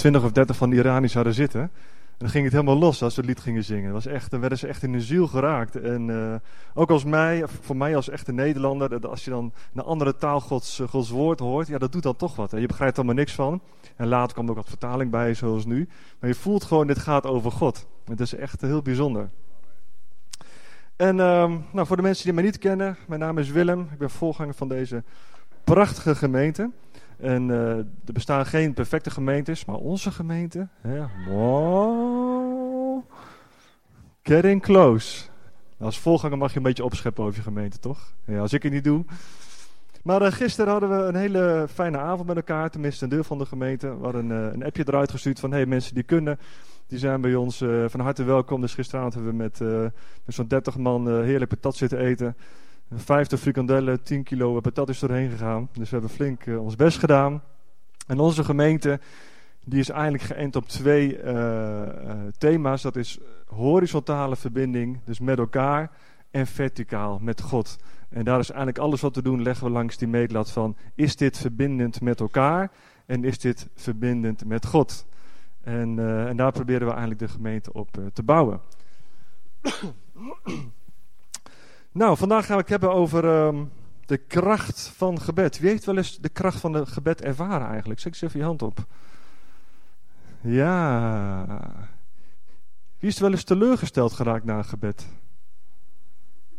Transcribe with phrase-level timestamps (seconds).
[0.00, 1.60] twintig of dertig van die Iraniërs hadden zitten.
[1.60, 3.92] En dan ging het helemaal los als ze het lied gingen zingen.
[3.92, 5.76] Dat was echt, dan werden ze echt in hun ziel geraakt.
[5.76, 6.34] En uh,
[6.74, 10.82] ook als mij, voor mij als echte Nederlander, als je dan een andere taal Gods,
[10.88, 12.50] Gods woord hoort, ja, dat doet dan toch wat.
[12.50, 13.60] Je begrijpt er allemaal niks van.
[13.96, 15.88] En later kwam er ook wat vertaling bij, zoals nu.
[16.18, 17.86] Maar je voelt gewoon, dit gaat over God.
[18.04, 19.30] Het is echt heel bijzonder.
[20.96, 23.88] En um, nou, voor de mensen die mij niet kennen, mijn naam is Willem.
[23.92, 25.02] Ik ben voorganger van deze
[25.64, 26.70] prachtige gemeente.
[27.20, 33.02] En uh, er bestaan geen perfecte gemeentes, maar onze gemeente, ja, wow,
[34.22, 35.28] getting close.
[35.78, 38.12] Als voorganger mag je een beetje opscheppen over je gemeente, toch?
[38.24, 39.04] Ja, als ik het niet doe.
[40.02, 43.38] Maar uh, gisteren hadden we een hele fijne avond met elkaar, tenminste een deel van
[43.38, 43.96] de gemeente.
[43.96, 46.38] We hadden uh, een appje eruit gestuurd van, hey, mensen die kunnen,
[46.86, 48.60] die zijn bij ons van harte welkom.
[48.60, 49.60] Dus gisteravond hebben we met,
[50.24, 52.36] met zo'n 30 man heerlijk patat zitten eten.
[52.94, 55.68] 50 frikandellen, 10 kilo patat is doorheen gegaan.
[55.72, 57.42] Dus we hebben flink uh, ons best gedaan.
[58.06, 59.00] En onze gemeente
[59.64, 62.82] die is eigenlijk geënt op twee uh, uh, thema's.
[62.82, 65.90] Dat is horizontale verbinding, dus met elkaar,
[66.30, 67.78] en verticaal, met God.
[68.08, 70.76] En daar is eigenlijk alles wat te doen, leggen we langs die meetlat van...
[70.94, 72.70] is dit verbindend met elkaar
[73.06, 75.06] en is dit verbindend met God?
[75.62, 78.60] En, en daar proberen we eigenlijk de gemeente op te bouwen.
[81.92, 83.72] Nou, vandaag gaan we het hebben over um,
[84.06, 85.58] de kracht van gebed.
[85.58, 88.00] Wie heeft wel eens de kracht van het gebed ervaren eigenlijk?
[88.00, 88.86] Zet eens even je hand op.
[90.40, 91.46] Ja.
[92.98, 95.06] Wie is er wel eens teleurgesteld geraakt na een gebed?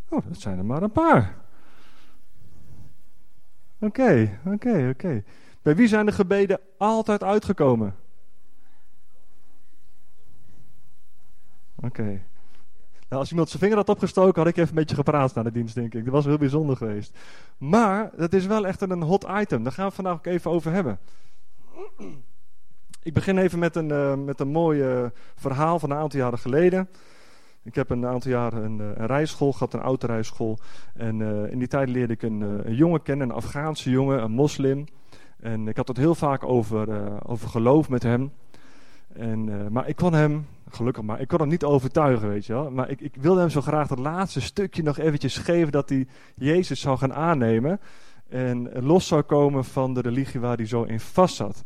[0.09, 1.36] Oh, dat zijn er maar een paar.
[3.80, 5.24] Oké, oké, oké.
[5.62, 7.96] Bij wie zijn de gebeden altijd uitgekomen?
[11.76, 12.22] Oké.
[13.12, 15.52] Nou, als iemand zijn vinger had opgestoken, had ik even een beetje gepraat na de
[15.52, 16.04] dienst, denk ik.
[16.04, 17.18] Dat was heel bijzonder geweest.
[17.58, 19.64] Maar dat is wel echt een hot item.
[19.64, 21.00] Daar gaan we vandaag ook even over hebben.
[23.03, 26.40] Ik begin even met een, uh, met een mooi uh, verhaal van een aantal jaren
[26.40, 26.90] geleden.
[27.64, 30.59] Ik heb een aantal jaren een, een rijschool gehad, een autorijschool.
[30.94, 31.22] En
[31.52, 34.86] in die tijd leerde ik een, een jongen kennen, een Afghaanse jongen, een moslim.
[35.40, 38.31] En ik had het heel vaak over, over geloof met hem.
[39.13, 41.22] En, maar ik kon hem Gelukkig maar.
[41.22, 42.72] Ik kon hem niet overtuigen, weet je wel.
[42.72, 46.08] Maar ik, ik wilde hem zo graag dat laatste stukje nog eventjes geven dat hij
[46.36, 47.80] Jezus zou gaan aannemen.
[48.30, 51.64] En los zou komen van de religie waar hij zo in vast zat.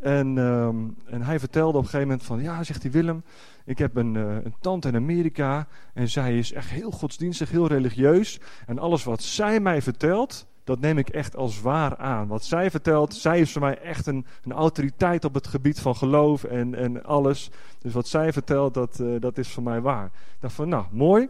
[0.00, 3.22] En, um, en hij vertelde op een gegeven moment van, ja, zegt hij Willem,
[3.64, 7.66] ik heb een, uh, een tante in Amerika en zij is echt heel godsdienstig, heel
[7.66, 8.40] religieus.
[8.66, 12.26] En alles wat zij mij vertelt, dat neem ik echt als waar aan.
[12.26, 15.96] Wat zij vertelt, zij is voor mij echt een, een autoriteit op het gebied van
[15.96, 17.50] geloof en, en alles.
[17.78, 20.04] Dus wat zij vertelt, dat, uh, dat is voor mij waar.
[20.04, 21.28] Ik dacht van, nou, mooi.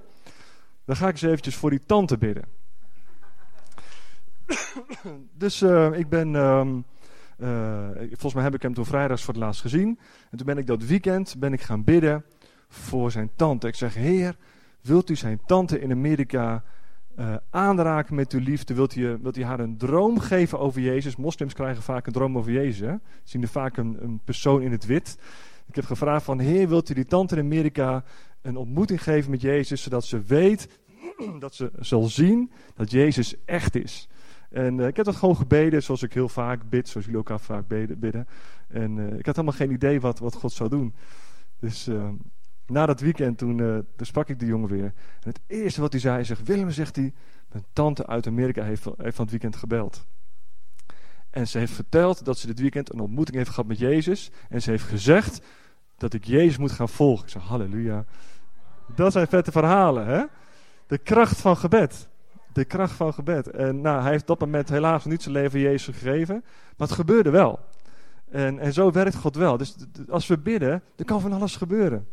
[0.84, 2.44] Dan ga ik eens eventjes voor die tante bidden.
[5.44, 6.34] dus uh, ik ben...
[6.34, 6.84] Um,
[7.38, 9.98] uh, volgens mij heb ik hem toen vrijdags voor het laatst gezien.
[10.30, 12.24] En toen ben ik dat weekend ben ik gaan bidden
[12.68, 13.66] voor zijn tante.
[13.66, 14.36] Ik zeg, heer,
[14.80, 16.62] wilt u zijn tante in Amerika
[17.20, 18.74] uh, aanraken met uw liefde?
[18.74, 21.16] Wilt u, u haar een droom geven over Jezus?
[21.16, 22.88] Moslims krijgen vaak een droom over Jezus.
[22.88, 22.94] Hè?
[23.24, 25.18] Zien er vaak een, een, persoon in het wit.
[25.66, 28.04] Ik heb gevraagd van, heer, wilt u die tante in Amerika
[28.42, 30.68] een ontmoeting geven met Jezus, zodat ze weet,
[31.38, 34.08] dat ze zal zien dat Jezus echt is.
[34.50, 37.40] En uh, ik heb dat gewoon gebeden, zoals ik heel vaak bid, zoals jullie ook
[37.40, 38.26] vaak bidden.
[38.68, 40.94] En uh, ik had helemaal geen idee wat, wat God zou doen.
[41.58, 41.88] Dus
[42.70, 44.84] na dat weekend, toen, uh, sprak ik de jongen weer.
[44.84, 47.12] En het eerste wat hij zei, zegt, Willem, zegt hij,
[47.52, 50.06] mijn tante uit Amerika heeft, van het weekend gebeld.
[51.30, 54.30] En ze heeft verteld dat ze dit weekend een ontmoeting heeft gehad met Jezus.
[54.48, 55.40] En ze heeft gezegd
[55.96, 57.24] dat ik Jezus moet gaan volgen.
[57.24, 58.04] Ik zeg, halleluja.
[58.94, 60.24] Dat zijn vette verhalen, hè?
[60.86, 62.08] De kracht van gebed.
[62.52, 63.50] De kracht van gebed.
[63.50, 66.44] En nou, hij heeft op dat moment helaas niet zijn leven Jezus gegeven.
[66.76, 67.60] Maar het gebeurde wel.
[68.30, 69.56] En, en zo werkt God wel.
[69.56, 69.76] Dus
[70.08, 72.06] als we bidden, dan kan van alles gebeuren.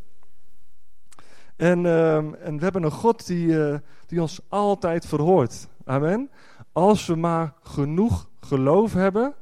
[1.58, 5.68] En, uh, en we hebben een God die, uh, die ons altijd verhoort.
[5.86, 6.32] Amen.
[6.72, 9.36] Als we maar genoeg geloof hebben,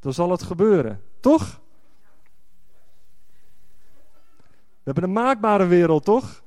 [0.00, 1.02] dan zal het gebeuren.
[1.20, 1.60] Toch?
[4.82, 6.42] We hebben een maakbare wereld, toch?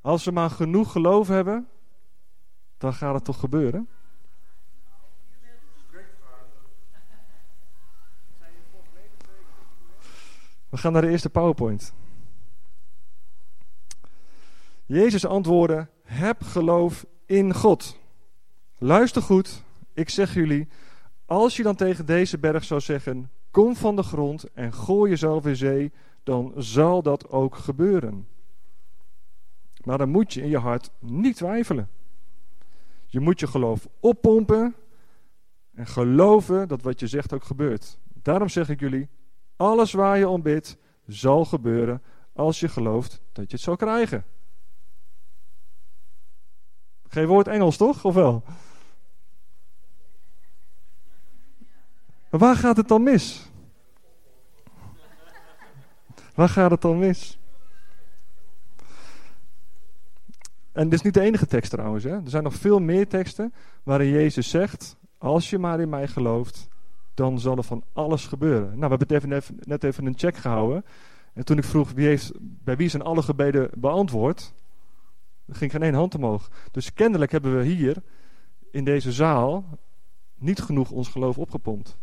[0.00, 1.68] Als we maar genoeg geloof hebben,
[2.78, 3.88] dan gaat het toch gebeuren?
[10.68, 11.92] We gaan naar de eerste PowerPoint.
[14.86, 17.98] Jezus antwoordde: Heb geloof in God.
[18.78, 20.68] Luister goed, ik zeg jullie:
[21.26, 25.46] als je dan tegen deze berg zou zeggen: Kom van de grond en gooi jezelf
[25.46, 25.92] in zee,
[26.22, 28.28] dan zal dat ook gebeuren.
[29.84, 31.88] Maar dan moet je in je hart niet twijfelen.
[33.06, 34.74] Je moet je geloof oppompen
[35.74, 37.98] en geloven dat wat je zegt ook gebeurt.
[38.22, 39.08] Daarom zeg ik jullie:
[39.56, 40.76] Alles waar je om bidt,
[41.06, 42.02] zal gebeuren
[42.32, 44.24] als je gelooft dat je het zal krijgen.
[47.14, 48.04] Geen woord Engels, toch?
[48.04, 48.42] Of wel?
[52.30, 53.50] Waar gaat het dan mis?
[56.34, 57.38] Waar gaat het dan mis?
[60.72, 62.04] En dit is niet de enige tekst trouwens.
[62.04, 62.10] Hè?
[62.10, 66.68] Er zijn nog veel meer teksten waarin Jezus zegt: Als je maar in mij gelooft,
[67.14, 68.78] dan zal er van alles gebeuren.
[68.78, 70.84] Nou, we hebben net even een check gehouden.
[71.32, 74.52] En toen ik vroeg wie heeft, bij wie zijn alle gebeden beantwoord,
[75.48, 76.50] ging geen één hand omhoog.
[76.70, 77.96] Dus kennelijk hebben we hier
[78.70, 79.64] in deze zaal
[80.34, 81.98] niet genoeg ons geloof opgepompt.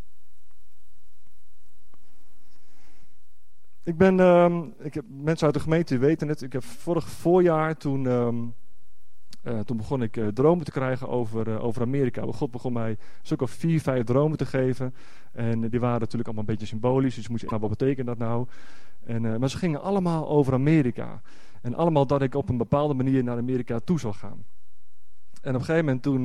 [3.84, 6.42] Ik ben, ehm, ik heb mensen uit de gemeente weten het.
[6.42, 8.36] Ik heb vorig voorjaar toen, ehm,
[9.44, 12.22] eh, toen begon ik uh, dromen te krijgen over, uh, over Amerika.
[12.22, 12.98] God begon mij
[13.38, 14.94] of vier, vijf dromen te geven.
[15.32, 17.16] En die waren natuurlijk allemaal een beetje symbolisch.
[17.16, 18.48] Dus moest ik, nou, wat betekent dat nou?
[19.06, 21.22] En, maar ze gingen allemaal over Amerika.
[21.62, 24.44] En allemaal dat ik op een bepaalde manier naar Amerika toe zou gaan.
[25.42, 26.24] En op een gegeven moment toen,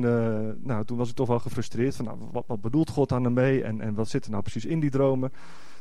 [0.63, 1.95] nou, toen was ik toch wel gefrustreerd.
[1.95, 3.63] Van, nou, wat, wat bedoelt God aan mee?
[3.63, 5.29] En, en wat zit er nou precies in die dromen?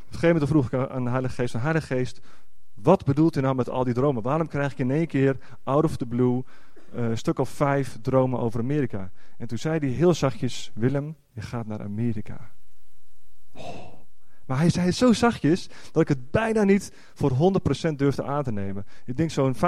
[0.06, 2.20] Op een gegeven moment vroeg ik aan de Heilige Geest, Heilige Geest,
[2.74, 4.22] wat bedoelt u nou met al die dromen?
[4.22, 6.42] Waarom krijg ik in één keer, out of the blue,
[6.94, 9.10] uh, een stuk of vijf dromen over Amerika?
[9.38, 12.50] En toen zei hij heel zachtjes, Willem, je gaat naar Amerika.
[13.52, 13.95] Oh.
[14.46, 17.30] Maar hij zei het zo zachtjes dat ik het bijna niet voor
[17.90, 18.86] 100% durfde aan te nemen.
[19.04, 19.58] Ik denk zo'n 95%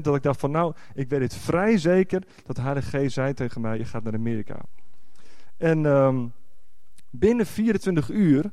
[0.00, 3.60] dat ik dacht van nou, ik weet het vrij zeker dat de Geest zei tegen
[3.60, 4.60] mij, je gaat naar Amerika.
[5.56, 6.32] En um,
[7.10, 8.52] binnen 24 uur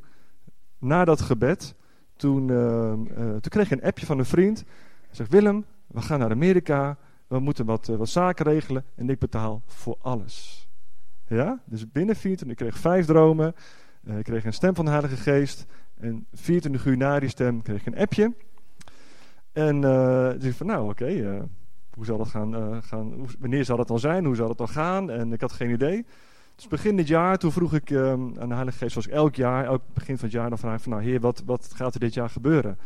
[0.80, 1.76] na dat gebed,
[2.16, 4.64] toen, uh, uh, toen kreeg ik een appje van een vriend.
[5.06, 6.98] Hij zegt, Willem, we gaan naar Amerika,
[7.28, 10.68] we moeten wat, uh, wat zaken regelen en ik betaal voor alles.
[11.28, 13.56] Ja, dus binnen 24, ik kreeg vijf dromen,
[14.04, 15.66] ik kreeg een stem van de Heilige Geest
[15.96, 18.34] en 24 uur na die stem kreeg ik een appje.
[19.51, 21.48] En uh, ik van, nou oké,
[21.94, 25.10] hoe zal dat gaan, gaan wanneer zal dat dan zijn, hoe zal dat dan gaan?
[25.10, 26.06] En ik had geen idee.
[26.60, 29.66] Dus begin dit jaar, toen vroeg ik um, aan de Heilige Geest, zoals elk jaar,
[29.66, 32.00] elk begin van het jaar, dan vraag ik van, nou Heer, wat, wat gaat er
[32.00, 32.78] dit jaar gebeuren?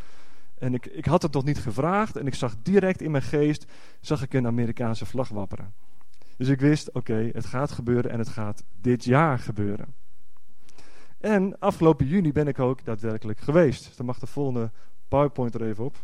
[0.57, 3.65] En ik, ik had het nog niet gevraagd en ik zag direct in mijn geest,
[3.99, 5.73] zag ik een Amerikaanse vlag wapperen.
[6.37, 9.93] Dus ik wist, oké, het gaat gebeuren en het gaat dit jaar gebeuren.
[11.23, 13.97] En afgelopen juni ben ik ook daadwerkelijk geweest.
[13.97, 14.71] Dan mag de volgende
[15.07, 16.03] PowerPoint er even op.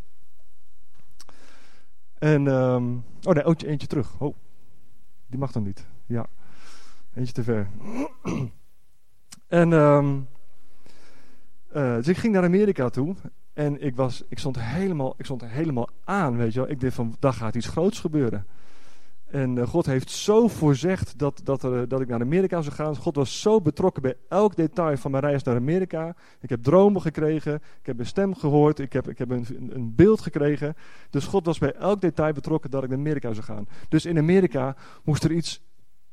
[2.18, 4.20] En, um, oh nee, eentje, eentje terug.
[4.20, 4.36] Oh,
[5.26, 5.86] die mag dan niet.
[6.06, 6.26] Ja.
[7.14, 7.68] Eentje te ver.
[9.60, 10.28] en um,
[11.72, 13.14] uh, dus ik ging naar Amerika toe.
[13.52, 16.70] En ik, was, ik, stond helemaal, ik stond helemaal aan, weet je wel.
[16.70, 18.46] Ik dacht van, daar gaat iets groots gebeuren.
[19.30, 22.96] En uh, God heeft zo voorzegd dat, dat, er, dat ik naar Amerika zou gaan.
[22.96, 26.16] God was zo betrokken bij elk detail van mijn reis naar Amerika.
[26.40, 29.94] Ik heb dromen gekregen, ik heb een stem gehoord, ik heb, ik heb een, een
[29.94, 30.74] beeld gekregen.
[31.10, 33.68] Dus God was bij elk detail betrokken dat ik naar Amerika zou gaan.
[33.88, 35.62] Dus in Amerika moest er iets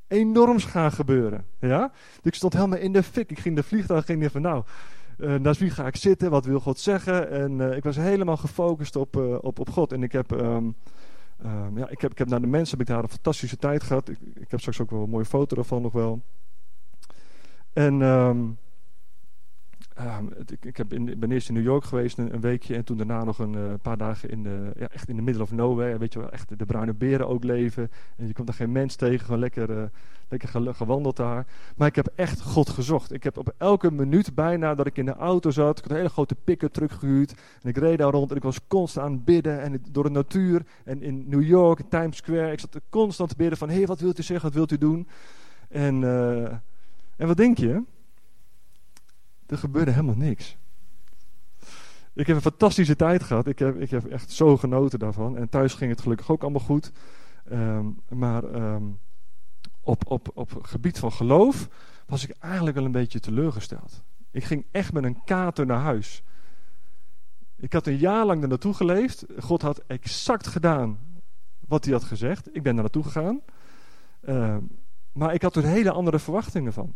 [0.08, 1.46] enorms gaan gebeuren.
[1.60, 1.92] Ja?
[2.16, 3.32] Dus ik stond helemaal in de fik.
[3.32, 4.64] Ik ging de vliegtuig, ging van nou,
[5.18, 6.30] uh, naast wie ga ik zitten?
[6.30, 7.30] Wat wil God zeggen?
[7.30, 9.92] En ik was helemaal gefocust op, op, op God.
[9.92, 10.76] En ik heb, um,
[11.46, 13.84] um, ja, ik heb, ik heb naar de mensen, heb ik daar een fantastische tijd
[13.84, 14.10] gehad.
[14.10, 16.22] Ik, ik heb straks ook wel een mooie foto ervan nog wel.
[17.74, 18.58] En um,
[20.02, 20.30] Um,
[20.62, 23.40] ik, heb in, ben eerst in New York geweest een, weekje en toen daarna nog
[23.40, 25.98] een uh, paar dagen in de, ja, echt in de middle of nowhere.
[25.98, 27.92] Weet je wel, echt de bruine beren ook leven.
[28.18, 29.84] En je komt daar geen mens tegen, gewoon lekker, uh,
[30.30, 31.46] lekker gewandeld daar.
[31.76, 33.14] Maar ik heb echt God gezocht.
[33.14, 35.98] Ik heb op elke minuut bijna dat ik in de auto zat, ik had een
[35.98, 37.34] hele grote pick-up gehuurd.
[37.62, 40.10] En ik reed daar rond en ik was constant aan het bidden en door de
[40.10, 40.66] natuur.
[40.84, 44.20] En in New York, Times Square, ik zat constant te bidden van, hé, wat wilt
[44.20, 45.08] u zeggen, wat wilt u doen?
[45.70, 46.44] En, uh,
[47.16, 47.84] en wat denk je?
[49.48, 50.58] Er gebeurde helemaal niks.
[52.14, 53.48] Ik heb een fantastische tijd gehad.
[53.48, 55.38] Ik heb, ik heb echt zo genoten daarvan.
[55.38, 56.92] En thuis ging het gelukkig ook allemaal goed.
[57.52, 59.00] Um, maar um,
[59.82, 61.70] op, op, op gebied van geloof
[62.06, 64.04] was ik eigenlijk wel een beetje teleurgesteld.
[64.32, 66.24] Ik ging echt met een kater naar huis.
[67.56, 69.26] Ik had een jaar lang er naartoe geleefd.
[69.40, 71.00] God had exact gedaan
[71.68, 72.48] wat hij had gezegd.
[72.56, 73.42] Ik ben daar naartoe gegaan.
[74.22, 74.58] Uh,
[75.12, 76.96] maar ik had er hele andere verwachtingen van.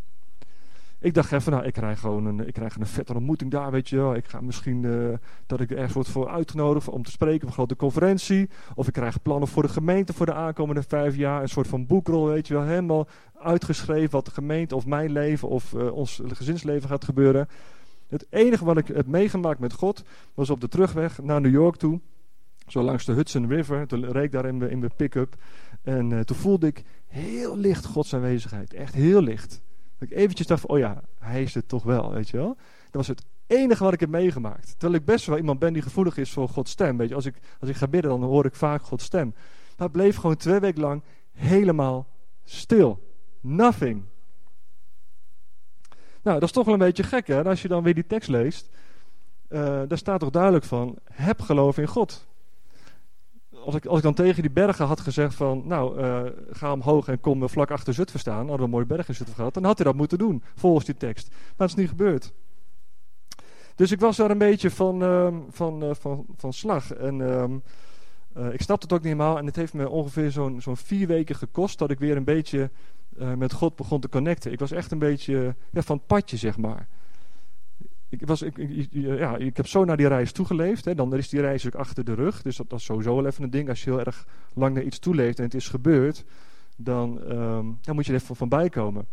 [1.01, 3.89] Ik dacht even, nou, ik krijg gewoon een, ik krijg een vette ontmoeting daar, weet
[3.89, 4.15] je wel.
[4.15, 5.13] Ik ga misschien uh,
[5.45, 8.49] dat ik ergens word voor uitgenodigd om te spreken op een grote conferentie.
[8.75, 11.41] Of ik krijg plannen voor de gemeente voor de aankomende vijf jaar.
[11.41, 12.63] Een soort van boekrol, weet je wel.
[12.63, 13.07] Helemaal
[13.39, 17.47] uitgeschreven wat de gemeente of mijn leven of uh, ons gezinsleven gaat gebeuren.
[18.07, 20.03] Het enige wat ik heb meegemaakt met God
[20.33, 21.99] was op de terugweg naar New York toe.
[22.67, 23.87] Zo langs de Hudson River.
[23.87, 25.35] Toen reed ik daar in mijn, in pick-up.
[25.83, 28.73] En uh, toen voelde ik heel licht Gods aanwezigheid.
[28.73, 29.61] Echt heel licht.
[30.01, 32.55] Ik eventjes dacht van, oh ja, hij is het toch wel, weet je wel.
[32.83, 34.71] Dat was het enige wat ik heb meegemaakt.
[34.71, 36.97] Terwijl ik best wel iemand ben die gevoelig is voor Gods stem.
[36.97, 39.33] Weet je, als ik, als ik ga bidden, dan hoor ik vaak Gods stem.
[39.77, 42.07] Maar het bleef gewoon twee weken lang helemaal
[42.43, 43.09] stil.
[43.39, 44.03] Nothing.
[46.21, 47.43] Nou, dat is toch wel een beetje gek, hè?
[47.43, 48.69] Als je dan weer die tekst leest,
[49.49, 52.27] uh, daar staat toch duidelijk van: heb geloof in God.
[53.65, 57.07] Als ik, als ik dan tegen die bergen had gezegd van, nou, uh, ga omhoog
[57.07, 59.63] en kom vlak achter Zutphen staan, hadden we een mooie berg in Zutphen gehad, dan
[59.63, 61.29] had hij dat moeten doen, volgens die tekst.
[61.29, 62.33] Maar dat is niet gebeurd.
[63.75, 66.93] Dus ik was daar een beetje van, uh, van, uh, van, van slag.
[66.93, 69.37] En uh, ik snapte het ook niet helemaal.
[69.37, 72.69] En het heeft me ongeveer zo'n zo'n vier weken gekost dat ik weer een beetje
[73.37, 74.51] met God begon te connecten.
[74.51, 76.87] Ik was echt een beetje ja, van het padje, zeg maar.
[78.11, 80.85] Ik, was, ik, ja, ik heb zo naar die reis toegeleefd.
[80.85, 80.95] Hè.
[80.95, 82.41] Dan is die reis ook achter de rug.
[82.41, 83.69] Dus dat, is sowieso wel even een ding.
[83.69, 86.25] Als je heel erg lang naar iets toeleeft en het is gebeurd,
[86.77, 89.07] dan, um, dan moet je er even van bijkomen.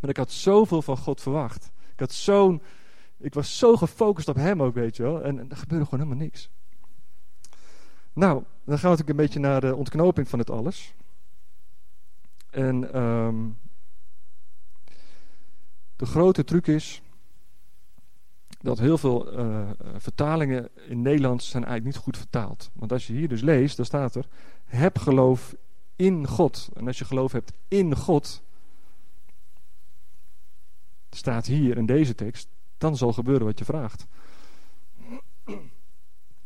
[0.00, 1.72] Maar ik had zoveel van God verwacht.
[1.92, 2.62] Ik had zo'n
[3.22, 5.22] ik was zo gefocust op hem ook, weet je wel.
[5.22, 6.50] En, er gebeurde gewoon helemaal niks.
[8.12, 8.34] Nou,
[8.64, 10.94] dan gaan we natuurlijk een beetje naar de ontknoping van het alles.
[12.50, 13.58] En um,
[15.96, 17.02] de grote truc is
[18.62, 22.70] dat heel veel uh, vertalingen in Nederlands zijn eigenlijk niet goed vertaald.
[22.72, 24.26] Want als je hier dus leest, dan staat er:
[24.64, 25.54] heb geloof
[25.96, 26.68] in God.
[26.74, 28.42] En als je geloof hebt in God,
[31.10, 34.06] staat hier in deze tekst, dan zal gebeuren wat je vraagt.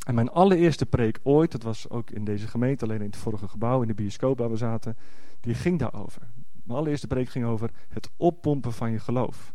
[0.06, 3.48] En mijn allereerste preek ooit, dat was ook in deze gemeente, alleen in het vorige
[3.48, 4.96] gebouw, in de bioscoop waar we zaten,
[5.40, 6.22] die ging daarover.
[6.62, 9.54] Mijn allereerste preek ging over het oppompen van je geloof.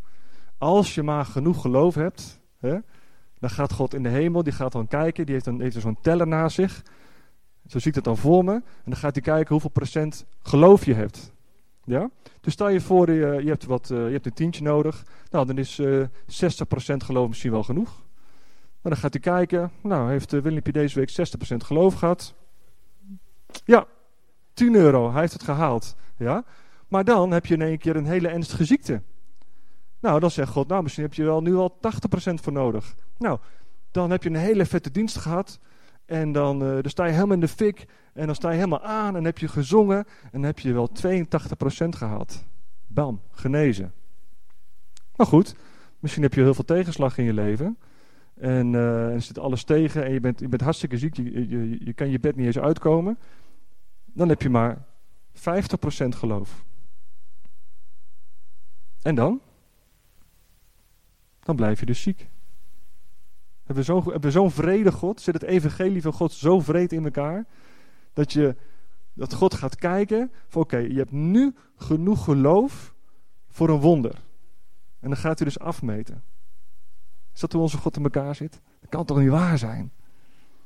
[0.58, 2.78] Als je maar genoeg geloof hebt, hè,
[3.40, 5.98] dan gaat God in de hemel, die gaat dan kijken, die heeft dan heeft zo'n
[6.02, 6.84] teller naast zich.
[7.68, 8.54] Zo zie ik het dan voor me.
[8.54, 11.34] En dan gaat hij kijken hoeveel procent geloof je hebt.
[11.84, 12.10] Ja?
[12.42, 15.06] Dus stel je voor, je, je, hebt, wat, uh, je hebt een tientje nodig.
[15.30, 16.06] Nou, dan is uh, 60%
[16.98, 18.04] geloof misschien wel genoeg.
[18.82, 19.72] Maar dan gaat hij kijken.
[19.84, 21.12] Nou, heeft uh, Willempje deze week
[21.54, 22.34] 60% geloof gehad?
[23.66, 23.86] Ja,
[24.54, 25.12] 10 euro.
[25.12, 25.96] Hij heeft het gehaald.
[26.18, 26.44] Ja?
[26.88, 29.02] Maar dan heb je in één keer een hele ernstige ziekte.
[30.02, 31.78] Nou, dan zegt God, nou, misschien heb je wel nu al
[32.32, 32.96] 80% voor nodig.
[33.18, 33.40] Nou,
[33.92, 35.60] dan heb je een hele vette dienst gehad.
[36.06, 37.86] En dan, uh, dan sta je helemaal in de fik.
[38.14, 39.98] En dan sta je helemaal aan en heb je gezongen.
[39.98, 42.46] En dan heb je wel 82% gehaald.
[42.88, 43.94] Bam, genezen.
[45.16, 45.56] Maar goed,
[46.00, 47.78] misschien heb je heel veel tegenslag in je leven.
[48.36, 51.16] En, uh, zit alles tegen en je bent, je bent hartstikke ziek.
[51.16, 53.20] Je, je, je kan je bed niet eens uitkomen.
[54.06, 54.86] Dan heb je maar
[55.34, 55.40] 50%
[56.08, 56.64] geloof.
[59.02, 59.42] En dan?
[61.44, 62.30] Dan blijf je dus ziek.
[63.64, 65.22] Hebben we zo'n zo vrede God?
[65.22, 67.46] Zit het evangelie van God zo vreed in elkaar?
[68.14, 68.56] Dat, je,
[69.14, 72.94] dat God gaat kijken van oké, je hebt nu genoeg geloof
[73.50, 74.14] voor een wonder.
[75.00, 76.24] En dan gaat hij dus afmeten.
[77.34, 78.62] Is dat hoe onze God in elkaar zit?
[78.80, 79.92] Dat kan toch niet waar zijn?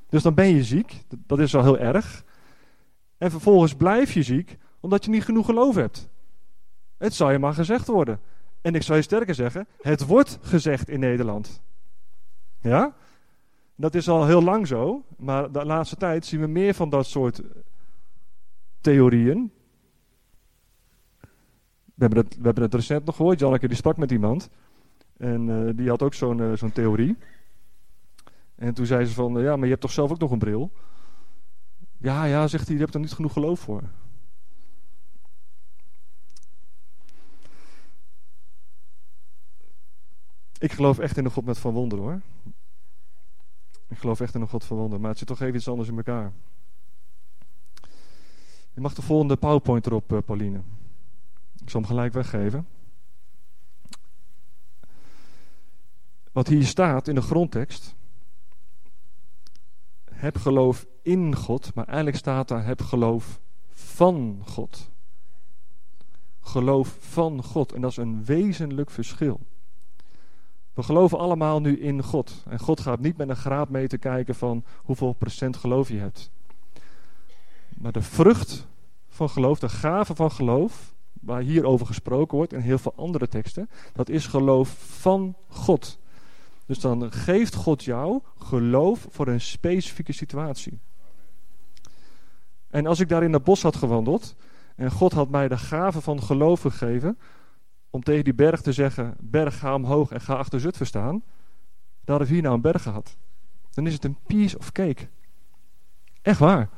[0.09, 2.23] Dus dan ben je ziek, dat is al heel erg.
[3.17, 6.09] En vervolgens blijf je ziek omdat je niet genoeg geloof hebt.
[6.97, 8.19] Het zou je maar gezegd worden.
[8.65, 11.61] En ik zou je sterker zeggen, het wordt gezegd in Nederland.
[12.61, 12.95] Ja?
[13.75, 17.05] Dat is al heel lang zo, maar de laatste tijd zien we meer van dat
[17.05, 17.41] soort
[18.81, 19.51] theorieën.
[21.83, 24.49] We hebben het, we hebben het recent nog gehoord, Janneke die sprak met iemand.
[25.17, 27.17] En uh, die had ook zo'n uh, zo'n theorie.
[28.55, 30.39] En toen zei ze van, uh, ja, maar je hebt toch zelf ook nog een
[30.39, 30.71] bril?
[31.97, 33.83] Ja, ja, zegt hij, je hebt er niet genoeg geloof voor.
[40.59, 42.21] Ik geloof echt in een God met van wonder hoor.
[43.87, 45.89] Ik geloof echt in een God van wonder, maar het zit toch even iets anders
[45.89, 46.31] in elkaar.
[48.73, 50.61] Je mag de volgende PowerPoint erop, uh, Pauline.
[51.61, 52.67] Ik zal hem gelijk weggeven.
[56.31, 57.95] Wat hier staat in de grondtekst.
[60.11, 64.91] Heb geloof in God, maar eigenlijk staat daar heb geloof van God.
[66.41, 67.73] Geloof van God.
[67.73, 69.39] En dat is een wezenlijk verschil.
[70.75, 72.43] We geloven allemaal nu in God.
[72.47, 76.31] En God gaat niet met een graadmeter kijken van hoeveel procent geloof je hebt.
[77.77, 78.67] Maar de vrucht
[79.09, 83.27] van geloof, de gave van geloof, waar hier over gesproken wordt in heel veel andere
[83.27, 85.99] teksten, dat is geloof van God.
[86.65, 90.79] Dus dan geeft God jou geloof voor een specifieke situatie.
[92.69, 94.35] En als ik daar in het bos had gewandeld
[94.75, 97.17] en God had mij de gave van geloof gegeven,
[97.95, 101.23] om tegen die berg te zeggen: Berg, ga omhoog en ga achter Zutphen staan.
[102.03, 103.17] Dan hadden we hier nou een berg gehad.
[103.71, 105.07] Dan is het een piece of cake.
[106.21, 106.69] Echt waar.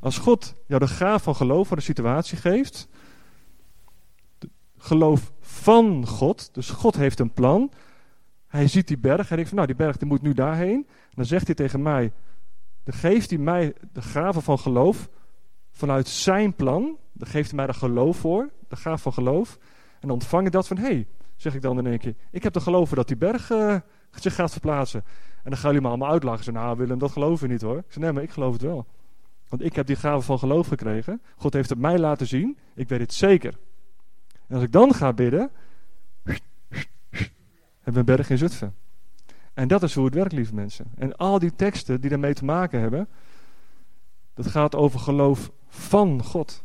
[0.00, 2.88] Als God jou de gaaf van geloof voor de situatie geeft,
[4.76, 7.72] geloof van God, dus God heeft een plan,
[8.46, 9.28] Hij ziet die berg.
[9.28, 10.86] Hij denkt van, nou, die berg die moet nu daarheen.
[10.88, 12.12] En dan zegt hij tegen mij,
[12.84, 15.08] dan geeft hij mij de gave van geloof
[15.70, 16.98] vanuit zijn plan.
[17.12, 19.58] Dan geeft hij mij de geloof voor, de gave van geloof.
[20.00, 22.42] En dan ontvang ik dat van, hé, hey, zeg ik dan in één keer, ik
[22.42, 23.76] heb te geloven dat die berg uh,
[24.10, 25.04] zich gaat verplaatsen.
[25.42, 26.44] En dan gaan jullie me allemaal uitlachen.
[26.44, 27.78] Ze nou Willem, dat geloven we niet hoor.
[27.78, 28.86] Ik zeg, nee, maar ik geloof het wel.
[29.48, 31.22] Want ik heb die gave van geloof gekregen.
[31.36, 32.58] God heeft het mij laten zien.
[32.74, 33.58] Ik weet het zeker.
[34.46, 35.50] En als ik dan ga bidden,
[37.82, 38.74] hebben we een berg in Zutphen.
[39.54, 40.86] En dat is hoe het werkt, lieve mensen.
[40.96, 43.08] En al die teksten die daarmee te maken hebben,
[44.34, 46.64] dat gaat over geloof van God.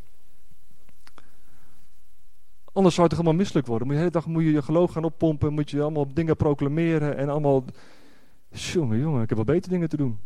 [2.74, 3.88] Anders zou het toch allemaal misselijk worden.
[3.88, 7.30] de hele dag moet je je geloof gaan oppompen, moet je allemaal dingen proclameren en
[7.30, 7.66] allemaal...
[8.50, 10.20] Jongen, jongen, ik heb wel beter dingen te doen.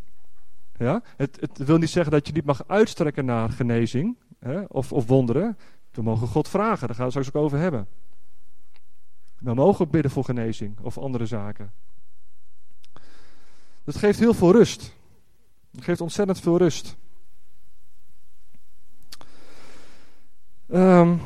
[0.78, 1.02] Ja?
[1.18, 5.08] Het, het wil niet zeggen dat je niet mag uitstrekken naar genezing hè, of, of
[5.08, 5.58] wonderen.
[5.92, 7.88] We mogen God vragen, daar gaan we straks ook over hebben.
[9.38, 11.72] We mogen bidden voor genezing of andere zaken.
[13.84, 14.96] Dat geeft heel veel rust.
[15.72, 16.98] Het geeft ontzettend veel rust.
[20.68, 21.22] Um,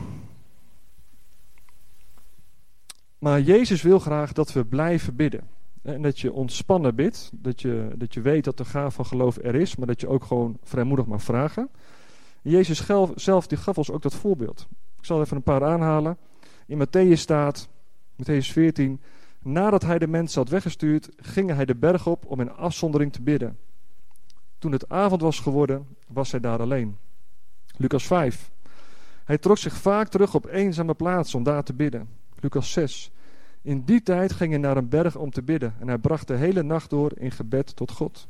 [3.21, 5.47] maar Jezus wil graag dat we blijven bidden.
[5.81, 7.31] En dat je ontspannen bidt.
[7.33, 9.75] Dat je, dat je weet dat de gaaf van geloof er is.
[9.75, 11.69] Maar dat je ook gewoon vrijmoedig mag vragen.
[12.41, 12.85] Jezus
[13.15, 14.67] zelf die gaf ons ook dat voorbeeld.
[14.97, 16.17] Ik zal even een paar aanhalen.
[16.65, 17.69] In Matthäus staat,
[18.15, 19.01] Matthäus 14.
[19.41, 23.21] Nadat hij de mensen had weggestuurd, ging hij de berg op om in afzondering te
[23.21, 23.57] bidden.
[24.57, 26.97] Toen het avond was geworden, was hij daar alleen.
[27.77, 28.51] Lucas 5.
[29.25, 32.20] Hij trok zich vaak terug op eenzame plaatsen om daar te bidden.
[32.41, 33.11] Lucas 6.
[33.61, 36.35] In die tijd ging hij naar een berg om te bidden en hij bracht de
[36.35, 38.27] hele nacht door in gebed tot God.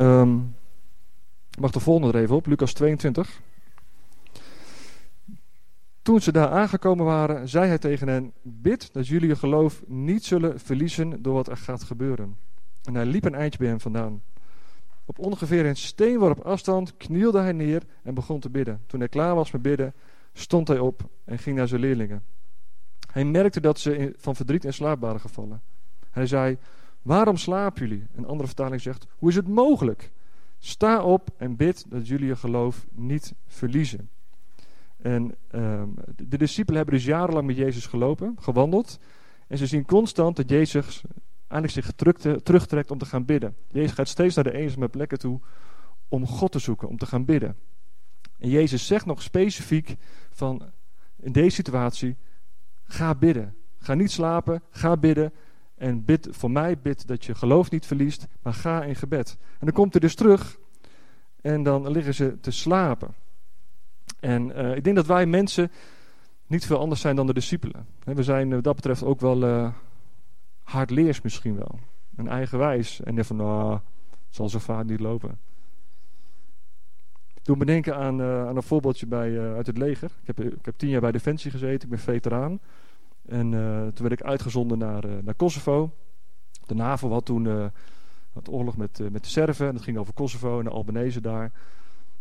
[0.00, 0.56] Um,
[1.58, 3.40] mag de volgende er even op, Lucas 22.
[6.02, 10.24] Toen ze daar aangekomen waren, zei hij tegen hen: Bid dat jullie je geloof niet
[10.24, 12.36] zullen verliezen door wat er gaat gebeuren.
[12.84, 14.22] En hij liep een eindje bij hem vandaan.
[15.04, 18.82] Op ongeveer een steenworp afstand knielde hij neer en begon te bidden.
[18.86, 19.94] Toen hij klaar was met bidden,
[20.38, 22.24] stond hij op en ging naar zijn leerlingen.
[23.12, 25.62] Hij merkte dat ze van verdriet in slaap waren gevallen.
[26.10, 26.58] Hij zei:
[27.02, 28.06] Waarom slapen jullie?
[28.14, 30.10] Een andere vertaling zegt: Hoe is het mogelijk?
[30.58, 34.10] Sta op en bid dat jullie je geloof niet verliezen.
[34.96, 38.98] En um, de discipelen hebben dus jarenlang met Jezus gelopen, gewandeld.
[39.46, 41.02] En ze zien constant dat Jezus
[41.48, 41.92] eigenlijk zich
[42.42, 43.56] terugtrekt om te gaan bidden.
[43.70, 45.40] Jezus gaat steeds naar de eenzame plekken toe
[46.08, 47.56] om God te zoeken, om te gaan bidden.
[48.38, 49.96] En Jezus zegt nog specifiek
[50.38, 50.62] van
[51.16, 52.16] in deze situatie,
[52.84, 53.54] ga bidden.
[53.78, 55.32] Ga niet slapen, ga bidden.
[55.74, 59.36] En bid voor mij, bid dat je geloof niet verliest, maar ga in gebed.
[59.40, 60.58] En dan komt hij dus terug
[61.40, 63.14] en dan liggen ze te slapen.
[64.20, 65.70] En uh, ik denk dat wij mensen
[66.46, 67.86] niet veel anders zijn dan de discipelen.
[68.04, 69.72] We zijn wat dat betreft ook wel uh,
[70.62, 71.78] hardleers misschien wel.
[72.16, 73.00] En eigenwijs.
[73.00, 73.78] En van, nou,
[74.28, 75.38] zal zo vaak niet lopen.
[77.48, 80.10] Doe me denken aan, uh, aan een voorbeeldje bij, uit het leger.
[80.20, 82.60] Ik heb, ik heb tien jaar bij Defensie gezeten, ik ben veteraan.
[83.26, 83.50] En
[83.94, 85.90] toen werd ik uitgezonden naar, naar Kosovo.
[86.66, 87.44] De NAVO had toen
[88.32, 89.66] het oorlog met, met de Serven.
[89.66, 91.52] En dat ging over Kosovo en de Albanese daar.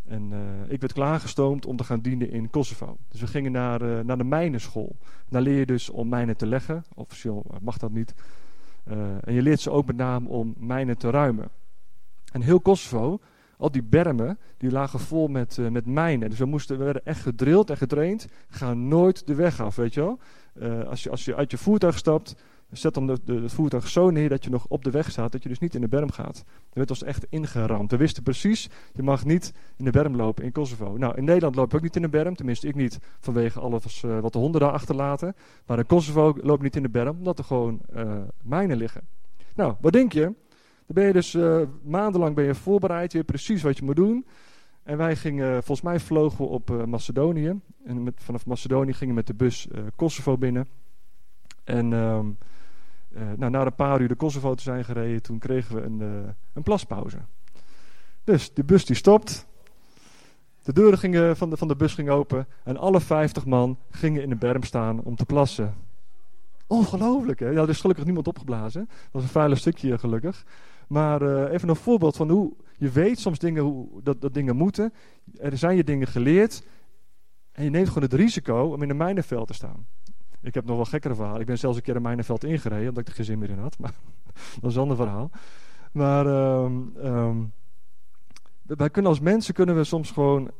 [0.05, 0.31] En
[0.67, 2.97] ik werd klaargestoomd om te gaan dienen in Kosovo.
[3.09, 4.95] Dus we gingen naar, naar de mijnenschool.
[5.29, 6.83] Daar leer je dus om mijnen te leggen.
[6.95, 8.13] Officieel mag dat niet.
[9.21, 11.49] En je leert ze ook met name om mijnen te ruimen.
[12.31, 13.19] En heel Kosovo,
[13.57, 16.29] al die bermen, die lagen vol met, met mijnen.
[16.29, 18.27] Dus we, moesten, we werden echt gedrild en getraind.
[18.49, 20.19] Ga nooit de weg af, weet je wel.
[20.85, 22.35] als, je, als je uit je voertuig stapt,
[22.71, 25.31] Zet dan de, de, het voertuig zo neer dat je nog op de weg staat,
[25.31, 26.37] dat je dus niet in de berm gaat.
[26.37, 26.43] Er
[26.73, 27.91] werd ons echt ingeramd.
[27.91, 30.97] We wisten precies, je mag niet in de berm lopen in Kosovo.
[30.97, 34.03] Nou, in Nederland loop ik ook niet in de berm, tenminste ik niet, vanwege alles
[34.03, 35.35] uh, wat de honden daar achterlaten.
[35.65, 37.81] Maar in Kosovo loop ik niet in de berm, omdat er gewoon
[38.43, 39.01] mijnen liggen.
[39.55, 40.33] Nou, wat denk je?
[40.87, 43.95] Dan ben je dus uh, maandenlang ben je voorbereid, je weet precies wat je moet
[43.95, 44.25] doen.
[44.83, 47.59] En wij gingen, volgens mij vlogen we op Macedonië.
[47.85, 50.67] En met, vanaf Macedonië gingen we met de bus Kosovo binnen.
[51.63, 51.93] En...
[51.93, 52.25] Ehm,
[53.35, 55.99] nou, na een paar uur de Kosovo te zijn gereden, toen kregen we een,
[56.53, 57.17] een plaspauze.
[58.23, 59.47] Dus de bus die stopt.
[60.67, 62.47] De deuren gingen van, de, van de bus gingen open.
[62.63, 65.75] En alle 50 man gingen in de berm staan om te plassen.
[66.67, 67.49] Ongelooflijk, hè?
[67.49, 68.85] Ja, er is gelukkig niemand opgeblazen.
[68.87, 70.45] Dat was een vuile stukje, gelukkig.
[70.87, 74.55] Maar uh, even een voorbeeld van hoe je weet soms dingen, hoe, dat, dat dingen
[74.55, 74.93] moeten.
[75.37, 76.63] Er zijn je dingen geleerd.
[77.51, 79.87] En je neemt gewoon het risico om in een mijnenveld te staan.
[80.41, 81.41] Ik heb nog wel gekkere verhalen.
[81.41, 83.59] Ik ben zelfs een keer een mijnenveld ingereden, omdat ik er geen zin meer in
[83.59, 83.77] had.
[83.79, 83.93] Maar
[84.61, 85.31] dat is een ander verhaal.
[85.91, 87.53] Maar um, um,
[88.63, 90.51] wij kunnen als mensen kunnen we soms gewoon,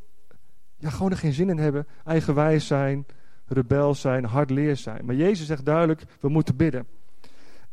[0.76, 1.86] ja, gewoon er geen zin in hebben.
[2.04, 3.06] Eigenwijs zijn.
[3.46, 5.04] rebel zijn, hardleer zijn.
[5.04, 6.86] Maar Jezus zegt duidelijk, we moeten bidden.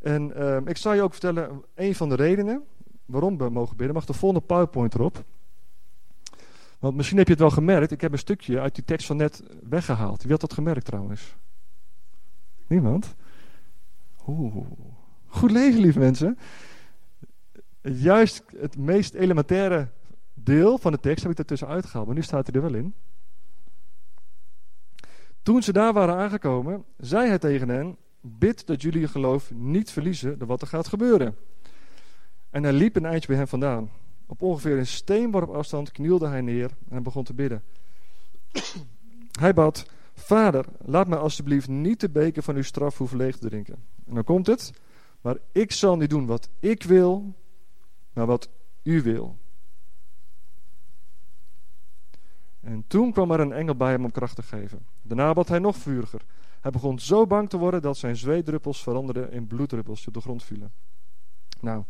[0.06, 2.64] En ehm, ik zal je ook vertellen, een van de redenen
[3.06, 3.96] waarom we mogen bidden.
[3.96, 5.24] Mag de volgende PowerPoint erop.
[6.80, 9.18] Want misschien heb je het wel gemerkt, ik heb een stukje uit die tekst van
[9.18, 10.22] net weggehaald.
[10.22, 11.36] Wie had dat gemerkt trouwens?
[12.68, 13.16] Niemand?
[14.28, 14.66] Oeh.
[15.28, 16.38] Goed lezen, lieve mensen.
[17.82, 19.90] Juist het meest elementaire
[20.34, 22.80] deel van de tekst heb ik er tussenuit uitgehaald, maar nu staat hij er wel
[22.80, 22.94] in.
[25.44, 29.92] Toen ze daar waren aangekomen, zei hij tegen hen: Bid dat jullie je geloof niet
[29.92, 31.36] verliezen door wat er gaat gebeuren.
[32.50, 33.92] En hij liep een eindje bij hem vandaan.
[34.26, 37.64] Op ongeveer een steenworp afstand knielde hij neer en begon te bidden.
[39.40, 43.48] hij bad: Vader, laat mij alsjeblieft niet de beker van uw straf hoeven leeg te
[43.50, 43.84] drinken.
[44.06, 44.74] En dan komt het.
[45.22, 47.34] Maar ik zal niet doen wat ik wil,
[48.14, 48.50] maar wat
[48.84, 49.38] u wil.
[52.62, 54.86] En toen kwam er een engel bij hem om kracht te geven.
[55.02, 56.22] Daarna bad hij nog vuriger.
[56.66, 60.22] Hij begon zo bang te worden dat zijn zweetdruppels veranderden in bloeddruppels die op de
[60.22, 60.74] grond vielen.
[61.60, 61.84] Nou,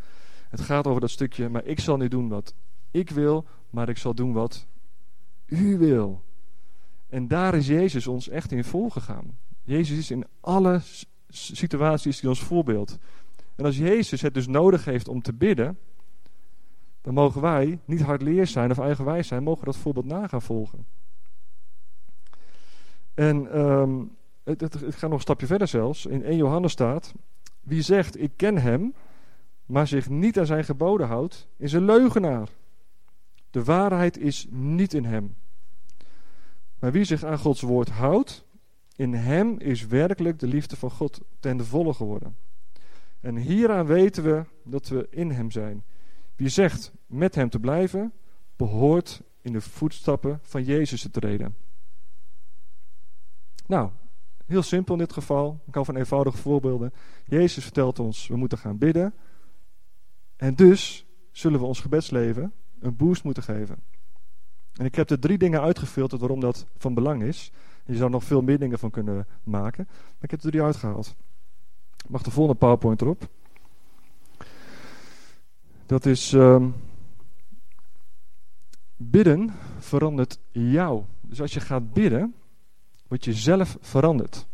[0.50, 2.54] het gaat over dat stukje, maar ik zal niet doen wat
[2.92, 4.68] ik wil, maar ik zal doen wat
[5.46, 6.24] u wil.
[7.10, 9.38] En daar is Jezus ons echt in volgegaan.
[9.64, 10.82] Jezus is in alle
[11.28, 12.98] situaties die ons voorbeeld.
[13.56, 15.80] En als Jezus het dus nodig heeft om te bidden,
[17.02, 20.86] dan mogen wij niet hardleer zijn of eigenwijs zijn, mogen dat voorbeeld na gaan volgen.
[23.14, 26.06] En um, het, het, gaat nog een stapje verder zelfs.
[26.06, 27.14] In 1 Johannes staat,
[27.62, 28.94] wie zegt ik ken hem,
[29.66, 32.50] maar zich niet aan zijn geboden houdt, is een leugenaar.
[33.50, 35.36] De waarheid is niet in hem.
[36.80, 38.46] Maar wie zich aan Gods woord houdt,
[38.96, 42.36] in hem is werkelijk de liefde van God ten volle geworden.
[43.20, 45.84] En hieraan weten we dat we in hem zijn.
[46.36, 48.14] Wie zegt met hem te blijven,
[48.56, 51.56] behoort in de voetstappen van Jezus te treden.
[53.66, 53.90] Nou,
[54.46, 55.60] heel simpel in dit geval.
[55.68, 56.94] Ik hou van eenvoudige voorbeelden.
[57.26, 59.14] Jezus vertelt ons, we moeten gaan bidden.
[60.36, 63.84] En dus zullen we ons gebedsleven een boost moeten geven.
[64.74, 67.52] En ik heb er drie dingen uitgefilterd waarom dat van belang is.
[67.86, 69.86] Je zou nog veel meer dingen van kunnen maken.
[69.88, 71.16] Maar ik heb er drie uitgehaald.
[72.08, 73.30] Mag de volgende PowerPoint erop?
[75.86, 76.76] Dat is um,
[78.98, 81.04] bidden verandert jou.
[81.22, 82.36] Dus als je gaat bidden,
[83.08, 84.48] word je zelf veranderd.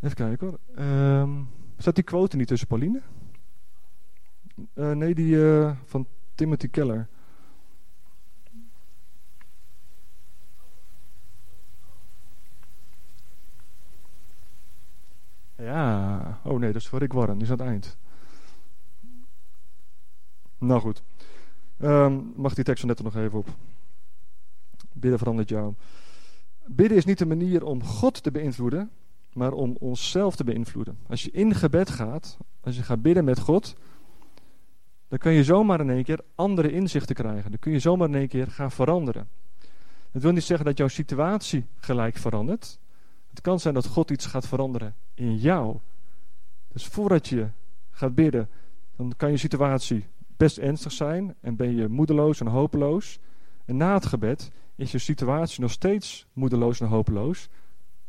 [0.00, 0.84] Even kijken hoor.
[0.84, 3.02] Um, staat die quote niet tussen Pauline?
[4.74, 7.08] Uh, nee, die uh, van Timothy Keller.
[15.56, 17.96] Ja, oh nee, dat is voor Rick Warren, die is aan het eind.
[20.58, 21.02] Nou goed.
[21.78, 23.48] Um, mag die tekst van net er nog even op.
[24.94, 25.74] Bidden verandert jou.
[26.66, 28.90] Bidden is niet de manier om God te beïnvloeden,
[29.32, 30.98] maar om onszelf te beïnvloeden.
[31.06, 33.74] Als je in gebed gaat, als je gaat bidden met God,
[35.08, 37.50] dan kun je zomaar in één keer andere inzichten krijgen.
[37.50, 39.28] Dan kun je zomaar in één keer gaan veranderen.
[40.10, 42.78] Het wil niet zeggen dat jouw situatie gelijk verandert.
[43.30, 45.78] Het kan zijn dat God iets gaat veranderen in jou.
[46.72, 47.48] Dus voordat je
[47.90, 48.48] gaat bidden,
[48.96, 53.18] dan kan je situatie best ernstig zijn en ben je moedeloos en hopeloos.
[53.64, 57.48] En na het gebed is je situatie nog steeds moedeloos en hopeloos,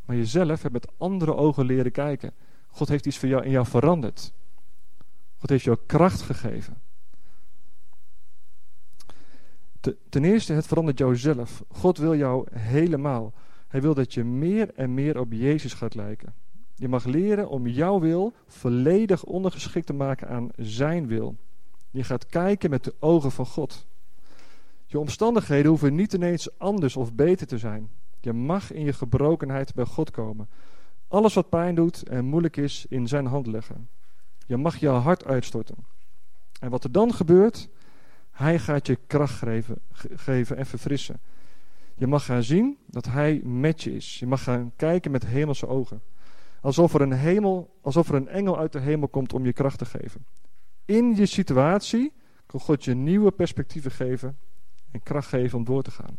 [0.05, 2.33] maar jezelf hebt met andere ogen leren kijken.
[2.67, 4.33] God heeft iets voor jou in jou veranderd.
[5.37, 6.83] God heeft jou kracht gegeven.
[10.09, 11.63] ten eerste, het verandert jouzelf.
[11.69, 13.33] God wil jou helemaal.
[13.67, 16.33] Hij wil dat je meer en meer op Jezus gaat lijken.
[16.75, 21.35] Je mag leren om jouw wil volledig ondergeschikt te maken aan Zijn wil.
[21.91, 23.87] Je gaat kijken met de ogen van God.
[24.95, 27.89] Je omstandigheden hoeven niet ineens anders of beter te zijn.
[28.19, 30.49] Je mag in je gebrokenheid bij God komen.
[31.07, 33.89] Alles wat pijn doet en moeilijk is, in zijn hand leggen.
[34.47, 35.75] Je mag je hart uitstorten.
[36.59, 37.69] En wat er dan gebeurt,
[38.31, 39.81] hij gaat je kracht geven,
[40.15, 41.21] geven en verfrissen.
[41.95, 44.19] Je mag gaan zien dat hij met je is.
[44.19, 46.01] Je mag gaan kijken met hemelse ogen.
[46.61, 49.77] Alsof er een, hemel, alsof er een engel uit de hemel komt om je kracht
[49.77, 50.25] te geven.
[50.85, 52.13] In je situatie
[52.45, 54.37] kan God je nieuwe perspectieven geven
[54.95, 56.17] en kracht geven om door te gaan.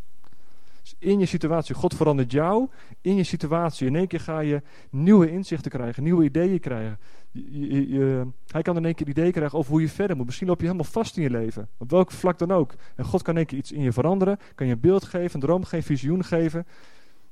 [0.83, 2.69] Dus in je situatie, God verandert jou
[3.01, 3.87] in je situatie.
[3.87, 6.99] In één keer ga je nieuwe inzichten krijgen, nieuwe ideeën krijgen.
[7.33, 10.27] Je, hij kan in één keer ideeën krijgen over hoe je verder moet.
[10.27, 12.75] Misschien loop je helemaal vast in je leven, op welk vlak dan ook.
[12.97, 15.35] En God kan in één keer iets in je veranderen, kan je een beeld geven,
[15.35, 16.67] een droom geven, visioen geven.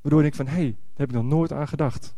[0.01, 2.15] Waardoor je denkt van, hé, hey, daar heb ik nog nooit aan gedacht.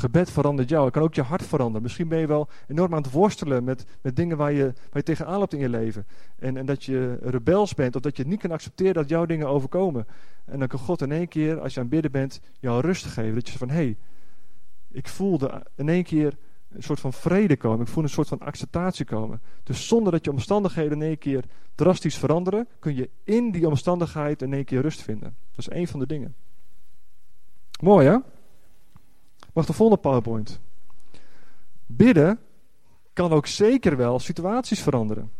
[0.00, 0.84] Gebed verandert jou.
[0.84, 1.82] Het kan ook je hart veranderen.
[1.82, 5.02] Misschien ben je wel enorm aan het worstelen met, met dingen waar je, waar je
[5.02, 6.06] tegenaan loopt in je leven.
[6.38, 9.48] En, en dat je rebels bent of dat je niet kan accepteren dat jouw dingen
[9.48, 10.06] overkomen.
[10.44, 13.04] En dan kan God in één keer, als je aan het bidden bent, jou rust
[13.04, 13.34] geven.
[13.34, 13.96] Dat je van, hé, hey,
[14.90, 16.36] ik voelde in één keer
[16.68, 17.80] een soort van vrede komen.
[17.80, 19.40] Ik voel een soort van acceptatie komen.
[19.62, 24.42] Dus zonder dat je omstandigheden in één keer drastisch veranderen, kun je in die omstandigheid
[24.42, 25.36] in één keer rust vinden.
[25.50, 26.34] Dat is één van de dingen.
[27.80, 28.18] Mooi hè?
[29.52, 30.60] Mag de volgende PowerPoint.
[31.86, 32.38] Bidden
[33.12, 35.30] kan ook zeker wel situaties veranderen.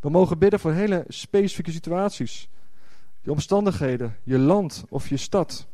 [0.00, 2.48] We mogen bidden voor hele specifieke situaties.
[3.20, 5.66] Je omstandigheden, je land of je stad.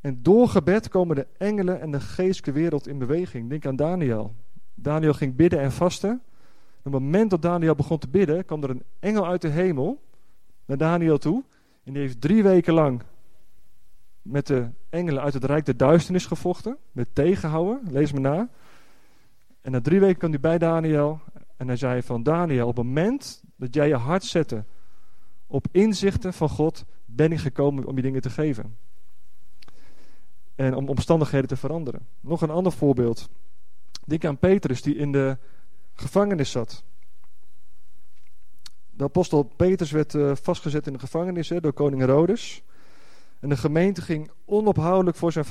[0.00, 3.48] En door gebed komen de engelen en de geestelijke wereld in beweging.
[3.48, 4.34] Denk aan Daniel.
[4.74, 6.22] Daniel ging bidden en vasten.
[6.78, 10.00] Op het moment dat Daniel begon te bidden, kwam er een engel uit de hemel
[10.64, 11.44] naar Daniel toe.
[11.84, 13.02] En die heeft drie weken lang
[14.28, 16.76] met de engelen uit het rijk der duisternis gevochten.
[16.92, 18.48] Met tegenhouden, lees me na.
[19.60, 21.20] En na drie weken kwam hij bij Daniel.
[21.56, 24.64] En hij zei van Daniel, op het moment dat jij je hart zette
[25.46, 28.76] op inzichten van God, ben ik gekomen om je dingen te geven.
[30.54, 32.06] En om omstandigheden te veranderen.
[32.20, 33.28] Nog een ander voorbeeld.
[34.04, 35.36] Denk aan Petrus die in de
[35.94, 36.84] gevangenis zat.
[38.90, 42.62] De apostel Petrus werd uh, vastgezet in de gevangenis hè, door koning Herodes.
[43.40, 45.44] En de gemeente ging onophoudelijk voor zijn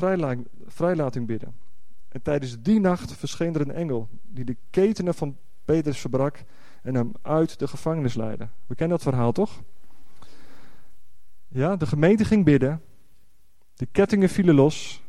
[0.67, 1.55] vrijlating, bidden.
[2.07, 6.43] En tijdens die nacht verscheen er een engel die de ketenen van Petrus verbrak
[6.81, 8.47] en hem uit de gevangenis leidde.
[8.65, 9.61] We kennen dat verhaal toch?
[11.47, 12.81] Ja, de gemeente ging bidden,
[13.73, 15.03] de kettingen vielen los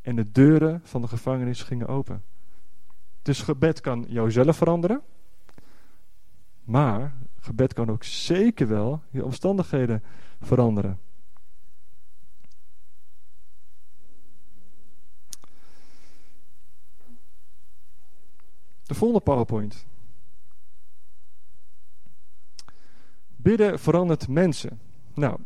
[0.00, 2.22] en de deuren van de gevangenis gingen open.
[3.22, 5.02] Dus gebed kan jouzelf veranderen,
[6.64, 10.02] maar gebed kan ook zeker wel je omstandigheden
[10.40, 10.98] veranderen.
[18.88, 19.86] De volgende PowerPoint.
[23.36, 24.80] Bidden verandert mensen.
[25.14, 25.38] Nou,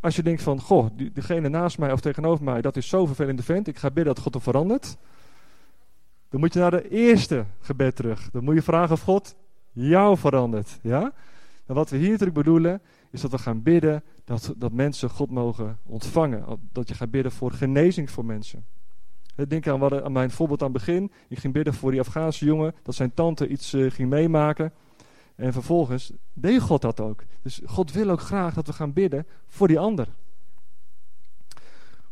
[0.00, 3.06] als je denkt van, goh, die, degene naast mij of tegenover mij, dat is zo
[3.06, 4.96] vervelende vent, ik ga bidden dat God hem verandert.
[6.28, 8.30] Dan moet je naar de eerste gebed terug.
[8.30, 9.36] Dan moet je vragen of God
[9.70, 10.78] jou verandert.
[10.82, 11.12] Ja?
[11.66, 15.30] En wat we hier natuurlijk bedoelen, is dat we gaan bidden dat, dat mensen God
[15.30, 16.60] mogen ontvangen.
[16.72, 18.64] Dat je gaat bidden voor genezing voor mensen.
[19.34, 21.12] Denk aan, mijn voorbeeld aan het begin.
[21.28, 24.72] Ik ging bidden voor die Afghaanse jongen, dat zijn tante iets uh, ging meemaken.
[25.34, 27.24] En vervolgens deed God dat ook.
[27.42, 30.08] Dus God wil ook graag dat we gaan bidden voor die ander.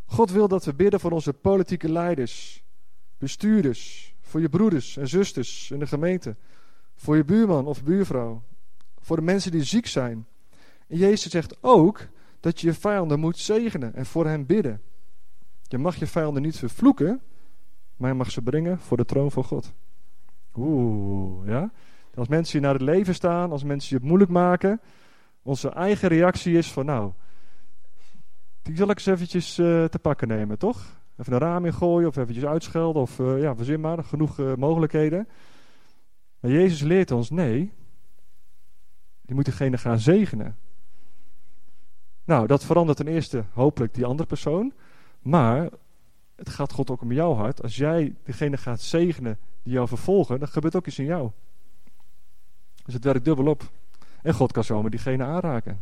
[0.04, 2.62] God wil dat we bidden voor onze politieke leiders,
[3.18, 6.36] bestuurders, voor je broeders en zusters in de gemeente,
[6.94, 8.42] voor je buurman of buurvrouw,
[9.00, 10.26] voor de mensen die ziek zijn.
[10.86, 12.08] En Jezus zegt ook
[12.40, 14.82] dat je je vijanden moet zegenen en voor hen bidden.
[15.70, 17.20] Je mag je vijanden niet vervloeken,
[17.96, 19.72] maar je mag ze brengen voor de troon van God.
[20.54, 21.70] Oeh, ja.
[22.14, 24.80] Als mensen je naar het leven staan, als mensen je het moeilijk maken,
[25.42, 27.12] onze eigen reactie is van nou,
[28.62, 31.02] die zal ik eens eventjes uh, te pakken nemen, toch?
[31.16, 35.28] Even een raam ingooien of eventjes uitschelden of uh, ja, verzin maar, genoeg uh, mogelijkheden.
[36.40, 37.72] Maar Jezus leert ons, nee,
[39.22, 40.56] je moet degene gaan zegenen.
[42.24, 44.72] Nou, dat verandert ten eerste hopelijk die andere persoon.
[45.20, 45.68] Maar
[46.36, 47.62] het gaat God ook om jouw hart.
[47.62, 51.30] Als jij degene gaat zegenen die jou vervolgen, dan gebeurt ook iets in jou.
[52.84, 53.70] Dus het werkt dubbel op.
[54.22, 55.80] En God kan zomaar diegene aanraken.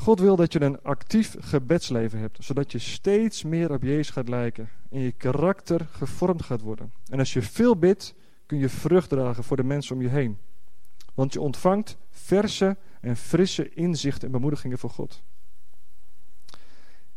[0.00, 4.28] God wil dat je een actief gebedsleven hebt, zodat je steeds meer op Jezus gaat
[4.28, 6.92] lijken en je karakter gevormd gaat worden.
[7.06, 8.14] En als je veel bidt,
[8.46, 10.38] kun je vrucht dragen voor de mensen om je heen.
[11.14, 15.22] Want je ontvangt verse en frisse inzichten en bemoedigingen van God.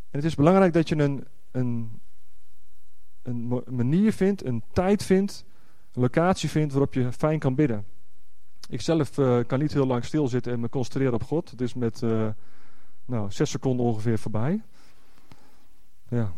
[0.10, 2.00] En het is belangrijk dat je een, een,
[3.22, 5.46] een manier vindt, een tijd vindt,
[5.94, 7.86] een locatie vindt waarop je fijn kan bidden.
[8.70, 11.50] Ik zelf uh, kan niet heel lang stilzitten en me concentreren op God.
[11.50, 12.30] Het is met uh,
[13.06, 14.62] nou, zes seconden ongeveer voorbij.
[16.08, 16.34] Ja,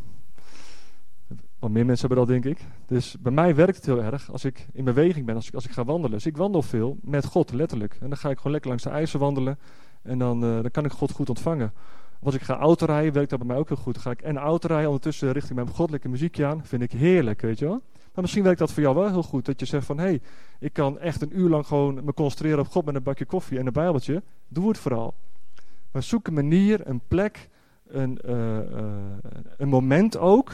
[1.71, 2.65] meer mensen hebben dat, denk ik.
[2.85, 5.65] Dus bij mij werkt het heel erg als ik in beweging ben, als ik, als
[5.65, 6.11] ik ga wandelen.
[6.11, 7.97] Dus ik wandel veel met God, letterlijk.
[8.01, 9.59] En dan ga ik gewoon lekker langs de ijzer wandelen.
[10.01, 11.73] En dan, uh, dan kan ik God goed ontvangen.
[12.19, 13.93] Of als ik ga autorijden, werkt dat bij mij ook heel goed.
[13.93, 16.65] Dan ga ik en autorijden ondertussen richting mijn goddelijke muziekje aan.
[16.65, 17.81] Vind ik heerlijk, weet je wel.
[18.13, 19.45] Maar misschien werkt dat voor jou wel heel goed.
[19.45, 20.21] Dat je zegt van, hé, hey,
[20.59, 23.59] ik kan echt een uur lang gewoon me concentreren op God met een bakje koffie
[23.59, 24.23] en een bijbeltje.
[24.47, 25.13] Doe het vooral.
[25.91, 27.49] Maar zoek een manier, een plek,
[27.87, 28.93] een, uh, uh,
[29.57, 30.51] een moment ook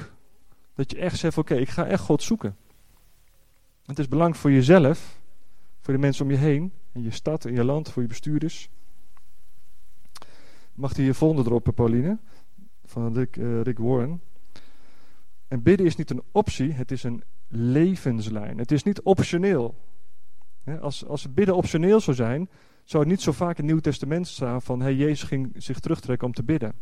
[0.82, 2.56] dat je echt zegt, oké, ik ga echt God zoeken.
[3.86, 5.22] Het is belangrijk voor jezelf,
[5.80, 8.70] voor de mensen om je heen, in je stad, in je land, voor je bestuurders.
[10.74, 12.17] Mag die je volgende droppen, Pauline?
[12.86, 14.22] Van Rick, uh, Rick Warren.
[15.48, 18.58] En bidden is niet een optie, het is een levenslijn.
[18.58, 19.76] Het is niet optioneel.
[20.80, 22.50] Als, als bidden optioneel zou zijn,
[22.84, 25.80] zou het niet zo vaak in het Nieuw Testament staan van hey, Jezus ging zich
[25.80, 26.74] terugtrekken om te bidden.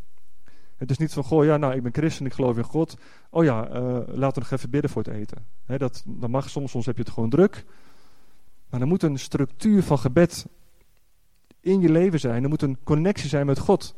[0.80, 2.98] Het is niet van, goh, ja, nou, ik ben christen, ik geloof in God.
[3.30, 3.74] Oh ja, uh,
[4.08, 5.46] laten we nog even bidden voor het eten.
[5.66, 7.66] dat, dat mag soms, soms heb je het gewoon druk.
[8.70, 10.48] Maar er moet een structuur van gebed
[11.60, 12.44] in je leven zijn.
[12.44, 13.96] Er moet een connectie zijn met God.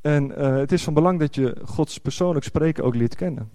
[0.00, 3.50] En uh, het is van belang dat je Gods persoonlijk spreken ook leert kennen.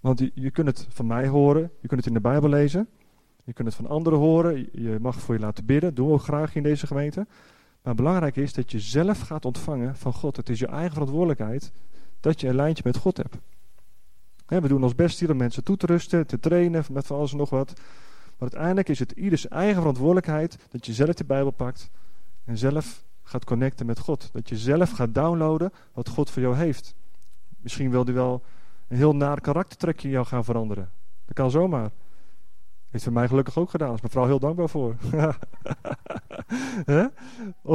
[0.00, 2.88] Want je, je kunt het van mij horen, je kunt het in de Bijbel lezen,
[3.44, 6.22] je kunt het van anderen horen, je mag voor je laten bidden, doen we ook
[6.22, 7.26] graag in deze gemeente.
[7.82, 10.36] Maar belangrijk is dat je zelf gaat ontvangen van God.
[10.36, 11.72] Het is je eigen verantwoordelijkheid
[12.20, 13.36] dat je een lijntje met God hebt.
[14.46, 17.32] we doen ons best hier om mensen toe te rusten, te trainen, met van alles
[17.32, 17.72] en nog wat.
[18.38, 21.90] Maar uiteindelijk is het ieders eigen verantwoordelijkheid dat je zelf de Bijbel pakt
[22.44, 24.28] en zelf gaat connecten met God.
[24.32, 26.94] Dat je zelf gaat downloaden wat God voor jou heeft.
[27.58, 28.42] Misschien wil hij wel
[28.88, 30.90] een heel naar karaktertrekje in jou gaan veranderen.
[31.24, 31.90] Dat kan zomaar.
[32.90, 33.86] Heeft voor mij gelukkig ook gedaan.
[33.86, 34.96] Daar is mijn vrouw heel dankbaar voor.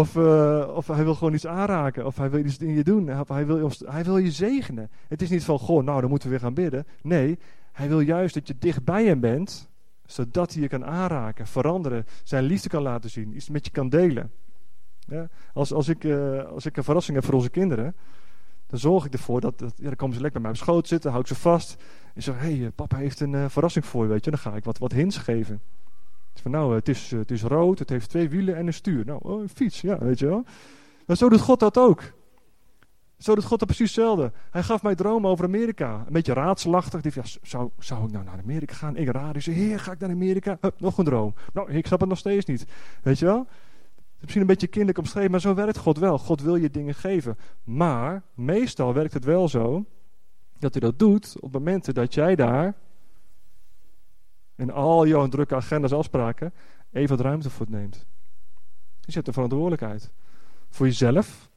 [0.01, 2.05] of, uh, of hij wil gewoon iets aanraken.
[2.05, 3.07] Of hij wil iets in je doen.
[3.07, 4.91] Hij, wil, hij wil je zegenen.
[5.07, 6.85] Het is niet van, goh, nou dan moeten we weer gaan bidden.
[7.01, 7.39] Nee,
[7.71, 9.69] hij wil juist dat je dicht bij hem bent.
[10.05, 12.05] Zodat hij je kan aanraken, veranderen.
[12.23, 13.35] Zijn liefde kan laten zien.
[13.35, 14.31] Iets met je kan delen.
[14.99, 15.27] Ja?
[15.53, 17.95] Als, als, ik, uh, als ik een verrassing heb voor onze kinderen
[18.67, 20.87] dan zorg ik ervoor dat, dat ja, dan komen ze lekker bij mij op schoot
[20.87, 21.83] zitten, hou ik ze vast.
[22.15, 24.31] En zeg, hé, hey, papa heeft een uh, verrassing voor je, weet je.
[24.31, 25.61] Dan ga ik wat, wat hints geven.
[26.41, 29.05] Van, nou, uh, het, is, het is rood, het heeft twee wielen en een stuur.
[29.05, 30.43] Nou, oh, een fiets, ja, weet je wel.
[31.05, 32.01] Maar zo doet God dat ook.
[33.17, 34.31] Zo doet God dat precies hetzelfde.
[34.51, 36.03] Hij gaf mij dromen over Amerika.
[36.07, 37.01] Een beetje raadselachtig.
[37.01, 38.95] Die ja, zou, zou ik nou naar Amerika gaan?
[38.95, 39.35] Ik raad.
[39.35, 40.59] Ik zei, heer, ga ik naar Amerika?
[40.77, 41.33] Nog een droom.
[41.53, 42.65] Nou, ik snap het nog steeds niet.
[43.01, 43.47] Weet je wel?
[44.19, 46.17] misschien een beetje kinderlijk omschreven, maar zo werkt God wel.
[46.17, 47.37] God wil je dingen geven.
[47.63, 49.85] Maar meestal werkt het wel zo
[50.59, 52.75] dat hij dat doet op momenten dat jij daar
[54.55, 56.53] in al jouw drukke agenda's afspraken
[56.91, 58.05] even wat ruimte voor neemt.
[58.99, 60.11] Je zet de verantwoordelijkheid.
[60.69, 61.49] Voor jezelf,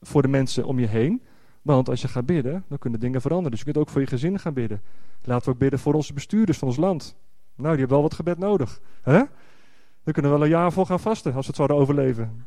[0.00, 1.22] voor de mensen om je heen.
[1.62, 3.50] Want als je gaat bidden, dan kunnen dingen veranderen.
[3.50, 4.82] Dus je kunt ook voor je gezin gaan bidden.
[5.22, 7.16] Laten we ook bidden voor onze bestuurders van ons land.
[7.54, 8.80] Nou, die hebben wel wat gebed nodig.
[9.02, 9.22] hè?
[10.02, 12.46] We kunnen wel een jaar voor gaan vasten als we het zouden overleven.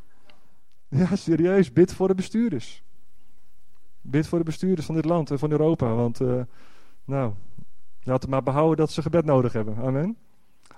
[0.89, 1.73] Ja, serieus.
[1.73, 2.83] Bid voor de bestuurders.
[4.09, 5.93] Bid voor de bestuurders van dit land en van Europa.
[5.93, 6.41] Want, uh,
[7.05, 7.33] nou,
[8.03, 9.77] laten we maar behouden dat ze gebed nodig hebben.
[9.77, 10.17] Amen.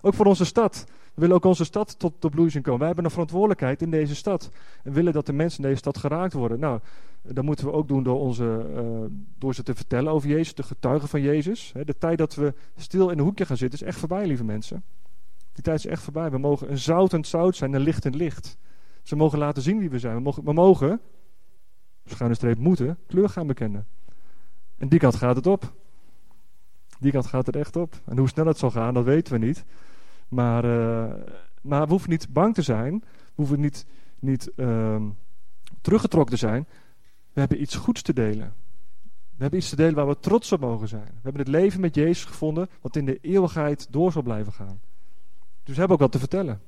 [0.02, 0.86] Ook voor onze stad.
[0.88, 2.78] We willen ook onze stad tot, bloei zien komen.
[2.78, 4.50] Wij hebben een verantwoordelijkheid in deze stad.
[4.84, 6.60] En willen dat de mensen in deze stad geraakt worden.
[6.60, 6.80] Nou,
[7.22, 8.82] dat moeten we ook doen door, onze, uh,
[9.38, 11.74] door ze te vertellen over Jezus, te getuigen van Jezus.
[11.86, 14.84] De tijd dat we stil in een hoekje gaan zitten is echt voorbij, lieve mensen.
[15.54, 16.32] Die tijd is echt voorbij.
[16.32, 18.58] We mogen een zoutend zout zijn, een lichtend licht.
[19.04, 20.15] Ze mogen laten zien wie we zijn.
[20.15, 21.02] We mogen, we mogen
[22.10, 23.88] schuine streep moeten, kleur gaan bekennen.
[24.78, 25.74] En die kant gaat het op.
[27.00, 27.95] Die kant gaat het echt op.
[28.06, 29.65] En hoe snel het zal gaan, dat weten we niet.
[30.28, 31.13] Maar, uh,
[31.62, 33.00] maar we hoeven niet bang te zijn.
[33.00, 33.86] We hoeven niet,
[34.19, 35.02] niet uh,
[35.82, 36.67] teruggetrokken te zijn.
[37.34, 38.54] We hebben iets goeds te delen.
[39.36, 41.06] We hebben iets te delen waar we trots op mogen zijn.
[41.06, 44.82] We hebben het leven met Jezus gevonden, wat in de eeuwigheid door zal blijven gaan.
[45.63, 46.62] Dus we hebben ook wat te vertellen.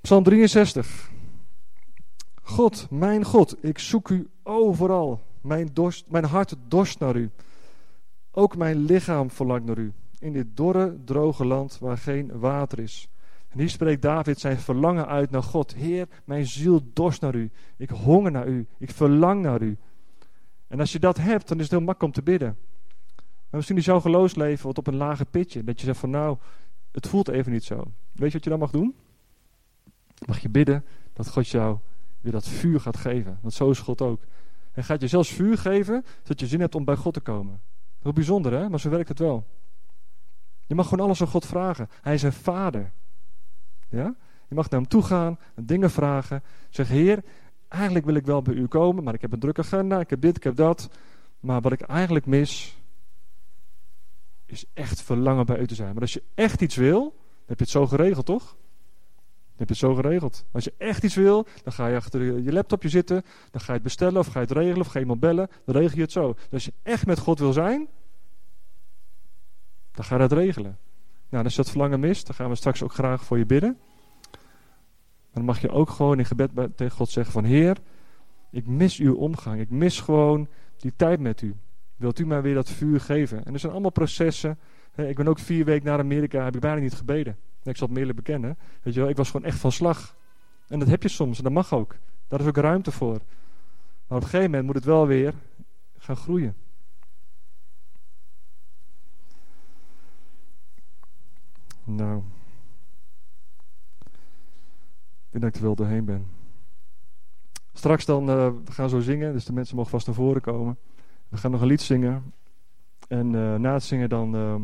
[0.00, 1.10] Psalm 63.
[2.50, 5.20] God, mijn God, ik zoek u overal.
[5.40, 7.30] Mijn, dorst, mijn hart dorst naar u.
[8.30, 9.92] Ook mijn lichaam verlangt naar u.
[10.18, 13.08] In dit dorre, droge land waar geen water is.
[13.48, 15.74] En hier spreekt David zijn verlangen uit naar God.
[15.74, 17.50] Heer, mijn ziel dorst naar u.
[17.76, 18.66] Ik honger naar u.
[18.78, 19.76] Ik verlang naar u.
[20.68, 22.56] En als je dat hebt, dan is het heel makkelijk om te bidden.
[23.16, 25.64] Maar misschien is jouw geloofsleven wat op een lage pitje.
[25.64, 26.36] Dat je zegt van nou,
[26.92, 27.76] het voelt even niet zo.
[28.12, 28.94] Weet je wat je dan mag doen?
[30.26, 31.78] Mag je bidden dat God jou
[32.20, 33.38] weer dat vuur gaat geven.
[33.40, 34.20] Want zo is God ook.
[34.72, 37.60] Hij gaat je zelfs vuur geven, zodat je zin hebt om bij God te komen.
[38.02, 39.46] Heel bijzonder hè, maar zo werkt het wel.
[40.66, 41.88] Je mag gewoon alles aan God vragen.
[42.02, 42.92] Hij is een vader.
[43.88, 44.14] Ja?
[44.48, 46.42] Je mag naar hem toe gaan en dingen vragen.
[46.68, 47.22] Zeg, Heer,
[47.68, 50.20] eigenlijk wil ik wel bij u komen, maar ik heb een drukke agenda, ik heb
[50.20, 50.90] dit, ik heb dat.
[51.40, 52.78] Maar wat ik eigenlijk mis,
[54.46, 55.92] is echt verlangen bij u te zijn.
[55.92, 57.14] Maar als je echt iets wil,
[57.46, 58.56] heb je het zo geregeld, toch?
[59.60, 60.44] Heb je het zo geregeld.
[60.52, 63.72] Als je echt iets wil, dan ga je achter je laptopje zitten, dan ga je
[63.72, 66.02] het bestellen of ga je het regelen of ga je iemand bellen, dan regel je
[66.02, 66.32] het zo.
[66.32, 67.88] Dus als je echt met God wil zijn,
[69.92, 70.78] dan ga je dat regelen.
[71.28, 73.78] Nou, als je dat verlangen mist, dan gaan we straks ook graag voor je bidden.
[75.32, 77.76] Dan mag je ook gewoon in gebed tegen God zeggen van Heer,
[78.50, 79.60] ik mis uw omgang.
[79.60, 81.54] Ik mis gewoon die tijd met u.
[81.96, 83.44] Wilt u mij weer dat vuur geven?
[83.44, 84.58] En er zijn allemaal processen.
[84.96, 87.36] Ik ben ook vier weken naar Amerika, heb ik bijna niet gebeden.
[87.62, 88.58] Ik zal het eerlijk bekennen.
[88.82, 90.16] Weet je wel, ik was gewoon echt van slag.
[90.68, 91.96] En dat heb je soms en dat mag ook.
[92.28, 93.20] Daar is ook ruimte voor.
[94.06, 95.34] Maar op een gegeven moment moet het wel weer
[95.98, 96.56] gaan groeien.
[101.84, 102.22] Nou.
[105.30, 106.26] Ik denk dat ik er wel doorheen ben.
[107.72, 110.78] Straks dan, uh, we gaan zo zingen, dus de mensen mogen vast naar voren komen.
[111.28, 112.32] We gaan nog een lied zingen.
[113.08, 114.54] En uh, na het zingen dan uh,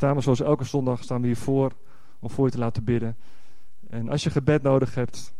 [0.00, 1.72] staan we zoals elke zondag staan we hiervoor
[2.18, 3.16] om voor je te laten bidden.
[3.88, 5.34] En als je gebed nodig hebt,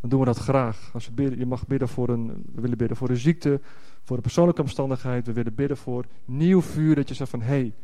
[0.00, 0.90] dan doen we dat graag.
[0.92, 3.60] Als we bidden, je mag bidden voor een, we willen bidden voor een ziekte,
[4.02, 5.26] voor een persoonlijke omstandigheid.
[5.26, 7.74] We willen bidden voor nieuw vuur, dat je zegt van, hé, hey,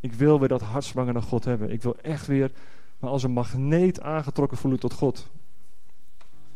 [0.00, 1.70] ik wil weer dat hartswanger naar God hebben.
[1.70, 2.52] Ik wil echt weer
[2.98, 5.30] maar als een magneet aangetrokken voelen tot God.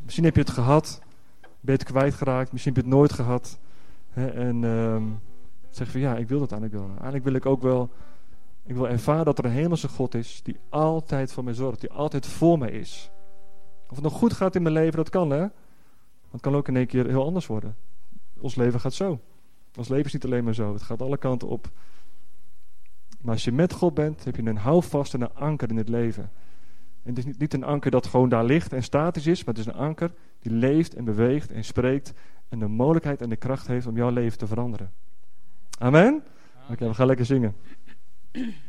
[0.02, 1.02] Misschien heb je het gehad,
[1.40, 3.58] ben je het kwijtgeraakt, misschien heb je het nooit gehad.
[4.10, 5.02] Hè, en uh,
[5.68, 6.90] zeg van ja, ik wil dat eigenlijk wel.
[6.94, 7.90] Eigenlijk wil ik ook wel,
[8.70, 11.90] ik wil ervaren dat er een hemelse God is die altijd voor mij zorgt, die
[11.90, 13.10] altijd voor mij is.
[13.88, 15.46] Of het nog goed gaat in mijn leven, dat kan hè.
[16.30, 17.76] Het kan ook in één keer heel anders worden.
[18.40, 19.20] Ons leven gaat zo.
[19.76, 20.72] Ons leven is niet alleen maar zo.
[20.72, 21.70] Het gaat alle kanten op.
[23.20, 25.88] Maar als je met God bent, heb je een houvast en een anker in het
[25.88, 26.30] leven.
[27.02, 29.54] En het is niet, niet een anker dat gewoon daar ligt en statisch is, maar
[29.54, 32.12] het is een anker die leeft en beweegt en spreekt
[32.48, 34.92] en de mogelijkheid en de kracht heeft om jouw leven te veranderen.
[35.78, 36.22] Amen?
[36.70, 37.54] Oké, we gaan lekker zingen.
[38.34, 38.54] mm